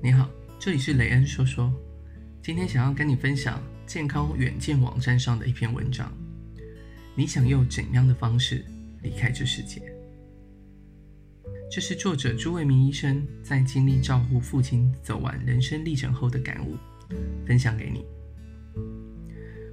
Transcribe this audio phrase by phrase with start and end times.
[0.00, 0.30] 你好，
[0.60, 1.72] 这里是雷恩说说。
[2.40, 6.12] 今天想要跟你分享健康远见网站上的一篇文章。
[7.16, 8.64] 你想用怎样的方式
[9.02, 9.82] 离开这世界？
[11.68, 16.76] 这是作者朱卫民医生在经历照顾父亲走完人生历程后的感悟，
[17.44, 18.06] 分享给你。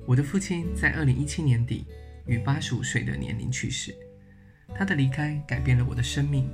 [0.07, 1.86] 我的父亲在二零一七年底
[2.26, 3.96] 于八十五岁的年龄去世，
[4.73, 6.50] 他的离开改变了我的生命，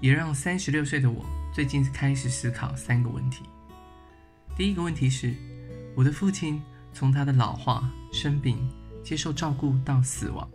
[0.00, 1.26] 也让三十六岁的我。
[1.52, 3.42] 最近开始思考三个问题。
[4.56, 5.34] 第一个问题是，
[5.94, 6.62] 我的父亲
[6.94, 8.56] 从他的老化、生病、
[9.04, 10.48] 接受照顾到死亡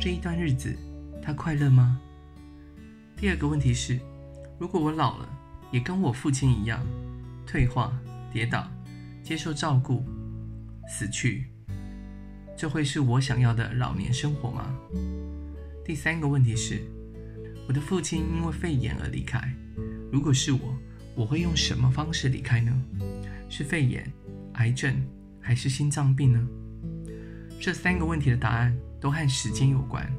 [0.00, 0.74] 这一段日子，
[1.22, 2.00] 他快乐吗？
[3.14, 4.00] 第二个问题是，
[4.58, 5.28] 如果我老了，
[5.70, 6.82] 也跟我父亲一样，
[7.46, 7.92] 退化、
[8.32, 8.66] 跌倒、
[9.22, 10.02] 接受照顾、
[10.88, 11.44] 死去，
[12.56, 14.74] 这会是我想要的老年生活吗？
[15.84, 16.80] 第三个问题是，
[17.68, 19.54] 我的父亲因为肺炎而离开。
[20.10, 20.78] 如果是我，
[21.14, 22.72] 我会用什么方式离开呢？
[23.48, 24.10] 是肺炎、
[24.54, 24.94] 癌症，
[25.40, 26.48] 还是心脏病呢？
[27.60, 30.10] 这三个问题的答案都和时间有关。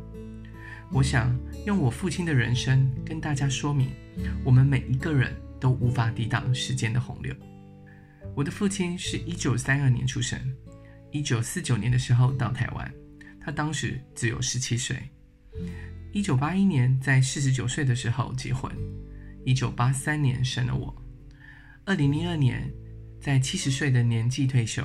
[0.91, 3.89] 我想用我父亲的人生跟大家说明，
[4.43, 7.33] 我们每一个人都无法抵挡时间的洪流。
[8.35, 10.39] 我的父亲是一九三二年出生，
[11.11, 12.93] 一九四九年的时候到台湾，
[13.39, 14.97] 他当时只有十七岁。
[16.11, 18.71] 一九八一年在四十九岁的时候结婚。
[19.49, 20.95] 一九八三年生了我，
[21.83, 22.71] 二零零二年
[23.19, 24.83] 在七十岁的年纪退休，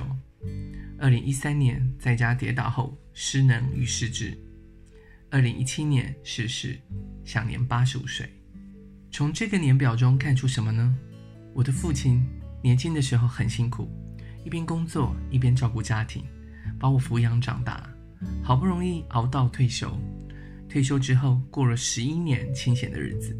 [0.97, 4.35] 二零一三年在家跌倒后失能与失智，
[5.29, 6.79] 二零一七年逝世，
[7.23, 8.27] 享年八十五岁。
[9.11, 10.97] 从这个年表中看出什么呢？
[11.53, 12.25] 我的父亲
[12.63, 13.87] 年轻的时候很辛苦，
[14.43, 16.23] 一边工作一边照顾家庭，
[16.79, 17.87] 把我抚养长大，
[18.43, 19.95] 好不容易熬到退休。
[20.67, 23.37] 退休之后过了十一年清闲的日子。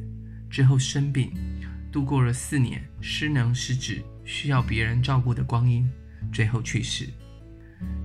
[0.55, 1.33] 之后生病，
[1.91, 5.85] 度过了四年失能失智，需要别人照顾的光阴，
[6.31, 7.09] 最后去世。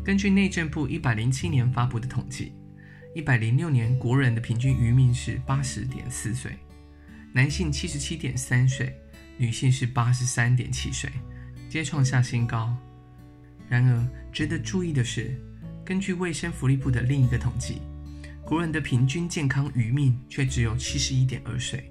[0.04, 2.52] 根据内政部一百零七年发布的统计，
[3.14, 6.58] 一百零六年国人的平均余命是八十点四岁，
[7.32, 8.92] 男性七十七点三岁，
[9.38, 11.08] 女性是八十三点七岁，
[11.68, 12.76] 皆创下新高。
[13.68, 15.40] 然而，值得注意的是，
[15.84, 17.80] 根据卫生福利部的另一个统计，
[18.44, 21.88] 国人的平均健康余命却只有七十一点二岁。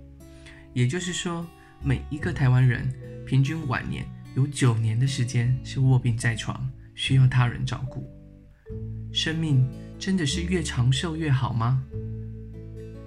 [0.74, 1.46] 也就是说，
[1.81, 2.91] 每一个台湾人
[3.25, 8.07] 平均晚年有九年的时间是卧病在床，需要他人照顾。
[9.12, 11.84] 生命真的是越长寿越好吗？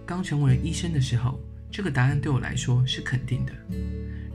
[0.04, 1.40] 刚成为医生的时候，
[1.70, 3.52] 这个答案对我来说是肯定的。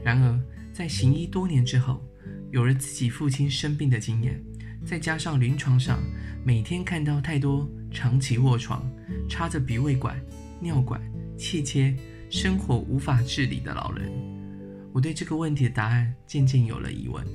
[0.02, 0.40] 然而，
[0.72, 2.02] 在行医多年之后，
[2.50, 4.42] 有了自己父亲生病的经验，
[4.84, 6.00] 再加上临床上
[6.42, 8.90] 每天看到太多长期卧床、
[9.28, 10.18] 插着鼻胃管、
[10.60, 11.00] 尿管、
[11.36, 11.94] 气切。
[12.30, 14.12] 生活无法自理的老人，
[14.92, 17.26] 我对这个问题的答案渐渐有了疑问。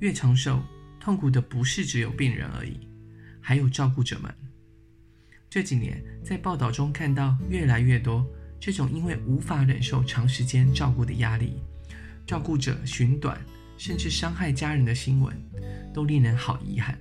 [0.00, 0.62] 越长寿，
[1.00, 2.86] 痛苦的不是只有病人而已，
[3.40, 4.32] 还有照顾者们。
[5.48, 8.26] 这几年在报道中看到越来越多
[8.60, 11.54] 这种因为无法忍受长时间照顾的压力，
[12.26, 13.40] 照顾者寻短
[13.78, 15.34] 甚至伤害家人的新闻，
[15.94, 16.98] 都令人好遗憾。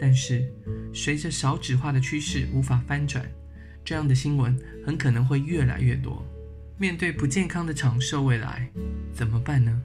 [0.00, 0.52] 但是，
[0.92, 3.24] 随着少子化的趋势无法翻转。
[3.86, 6.26] 这样的新闻很可能会越来越多。
[6.76, 8.68] 面对不健康的长寿未来，
[9.14, 9.80] 怎么办呢？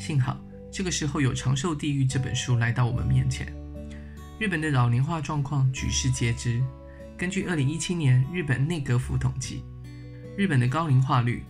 [0.00, 0.38] 幸好
[0.68, 3.46] 这个时候有《长寿地狱》这本书来到我们面前。
[4.40, 6.60] 日本的老龄化状况举世皆知。
[7.16, 9.62] 根据2017年日本内阁府统计，
[10.36, 11.44] 日本的高龄化率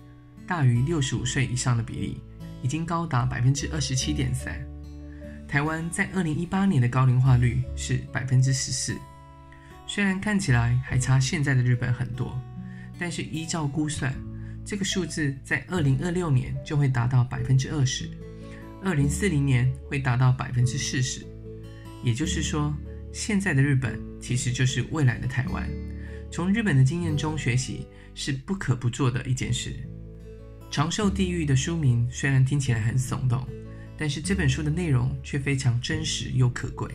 [0.47, 2.21] 大于65岁以上的比例
[2.63, 4.35] 已经高达27.3%。
[5.49, 8.99] 台湾在2018年的高龄化率是14%。
[9.87, 12.41] 虽然看起来还差现在的日本很多，
[12.99, 14.13] 但是依照估算，
[14.65, 18.09] 这个数字在二零二六年就会达到百分之二十，
[18.83, 21.25] 二零四零年会达到百分之四十。
[22.03, 22.75] 也就是说，
[23.13, 25.69] 现在的日本其实就是未来的台湾。
[26.31, 29.71] 从日本的经验中学习是不可不做的一件事。
[30.71, 33.47] 《长寿地狱》的书名虽然听起来很耸动，
[33.97, 36.91] 但是这本书的内容却非常真实又可贵。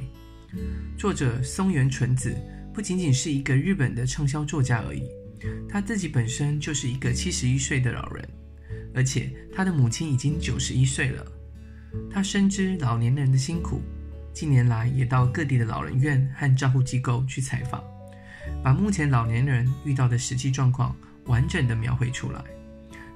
[0.97, 2.36] 作者松原纯子。
[2.79, 5.03] 不仅仅是一个日本的畅销作家而已，
[5.67, 8.29] 他自己本身就是一个七十一岁的老人，
[8.95, 11.25] 而且他的母亲已经九十一岁了。
[12.09, 13.81] 他深知老年人的辛苦，
[14.33, 17.83] 近年来也到各地的老人院和照护机构去采访，
[18.63, 20.95] 把目前老年人遇到的实际状况
[21.25, 22.41] 完整的描绘出来，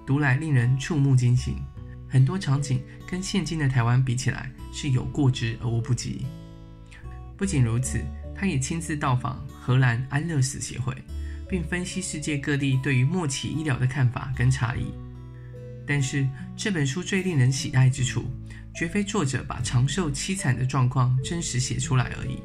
[0.05, 1.55] 读来令人触目惊心。
[2.09, 6.25] 很多场景跟现今的台湾比起来是有过之而无不及。
[7.37, 8.01] 不仅如此。
[8.35, 10.93] 他也亲自到访荷兰安乐死协会，
[11.47, 14.87] 并分析世界各地对于末期医疗的看法跟差异。
[15.87, 16.27] 但是
[16.57, 18.25] 这本书最令人喜爱之处，
[18.75, 22.39] 绝非作者把长寿凄惨的状况真实写出来而已，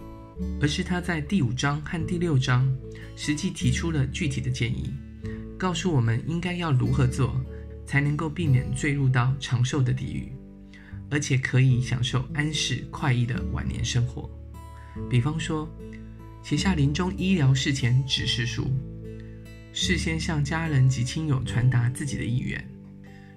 [0.60, 2.72] 而是他在第五章和第六章
[3.16, 4.94] 实际提出了具体的建议，
[5.58, 7.40] 告诉我们应该要如何做，
[7.84, 10.32] 才能够避免坠入到长寿的地狱，
[11.10, 14.30] 而且可以享受安适快意的晚年生活。
[15.08, 15.68] 比方说，
[16.42, 18.70] 写下临终医疗事前指示书，
[19.72, 22.62] 事先向家人及亲友传达自己的意愿。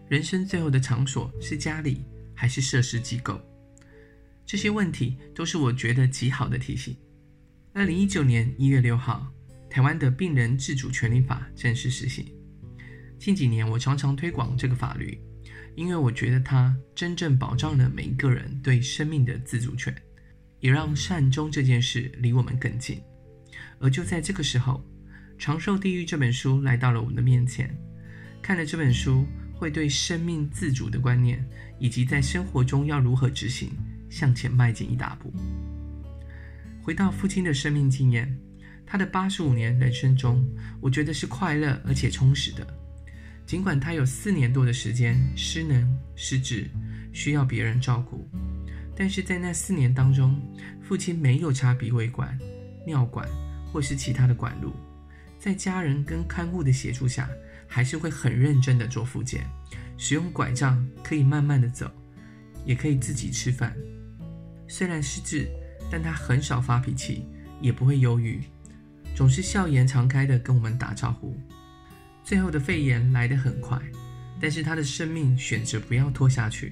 [0.08, 2.04] 人生最后的场所是家里
[2.34, 3.40] 还是设施机构？
[4.46, 6.96] 这些问题都是我觉得极好的提醒。
[7.74, 9.26] 二零一九年一月六号，
[9.70, 12.26] 台湾的病人自主权利法正式实行。
[13.18, 15.18] 近几年，我常常推广这个法律，
[15.76, 19.96] 因为我觉得它真正保障了每一个人对生命的自主权，
[20.62, 23.02] 也让善终这件事离我们更近。
[23.80, 24.82] 而就在这个时候，
[25.38, 27.76] 《长寿地狱》这本书来到了我们的面前。
[28.42, 31.46] 看了这本书，会对生命自主的观念，
[31.80, 33.72] 以及在生活中要如何执行，
[34.10, 35.34] 向前迈进一大步。
[36.82, 38.36] 回到父亲的生命经验，
[38.86, 40.44] 他的八十五年人生中，
[40.80, 42.66] 我觉得是快乐而且充实的。
[43.46, 46.70] 尽管他有四年多的时间失能失智，
[47.14, 48.28] 需要别人照顾，
[49.02, 50.40] 但是在那四年当中，
[50.80, 52.38] 父亲没有插鼻胃管、
[52.86, 53.28] 尿管
[53.74, 54.74] 或是其他的管路，
[55.40, 57.28] 在家人跟看护的协助下。
[57.68, 59.44] 还是会很认真的做复健，
[59.98, 61.90] 使用拐杖可以慢慢的走，
[62.64, 63.76] 也可以自己吃饭。
[64.68, 65.48] 虽然失智，
[65.90, 67.26] 但他很少发脾气，
[67.60, 68.44] 也不会忧郁，
[69.16, 71.36] 总是笑颜常开的跟我们打招呼。
[72.24, 73.82] 最后的肺炎来得很快，
[74.40, 76.72] 但是他的生命选择不要拖下去，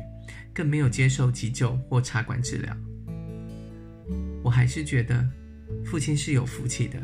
[0.54, 2.76] 更没有接受急救或插管治疗。
[4.44, 5.28] 我还是觉得
[5.86, 7.00] 父亲是有福气的。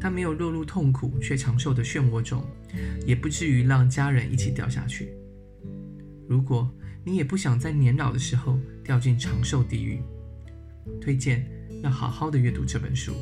[0.00, 2.42] 他没有落入痛苦却长寿的漩涡中，
[3.06, 5.12] 也不至于让家人一起掉下去。
[6.26, 6.70] 如果
[7.04, 10.00] 你也不想在年老的时候掉进长寿地狱，
[11.02, 11.46] 推荐
[11.82, 13.12] 要好好的阅读这本书。